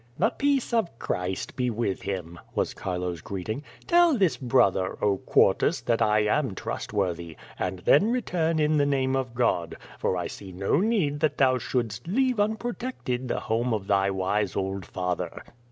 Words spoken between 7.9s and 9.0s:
return in the